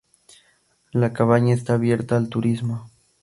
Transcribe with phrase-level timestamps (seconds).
[0.93, 2.89] La cabaña está abierta al turismo.